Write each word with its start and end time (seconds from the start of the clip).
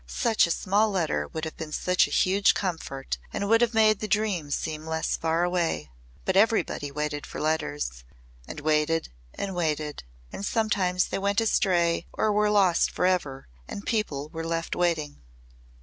Such 0.07 0.47
a 0.47 0.49
small 0.49 0.89
letter 0.89 1.27
would 1.27 1.45
have 1.45 1.55
been 1.57 1.71
such 1.71 2.07
a 2.07 2.09
huge 2.09 2.55
comfort 2.55 3.19
and 3.31 3.47
would 3.47 3.61
have 3.61 3.75
made 3.75 3.99
the 3.99 4.07
dream 4.07 4.49
seem 4.49 4.87
less 4.87 5.15
far 5.15 5.43
away. 5.43 5.91
But 6.25 6.35
everybody 6.35 6.89
waited 6.89 7.27
for 7.27 7.39
letters 7.39 8.03
and 8.47 8.61
waited 8.61 9.09
and 9.35 9.53
waited. 9.53 10.03
And 10.33 10.43
sometimes 10.43 11.05
they 11.09 11.19
went 11.19 11.39
astray 11.39 12.07
or 12.13 12.31
were 12.31 12.49
lost 12.49 12.89
forever 12.89 13.47
and 13.67 13.85
people 13.85 14.29
were 14.29 14.43
left 14.43 14.75
waiting. 14.75 15.21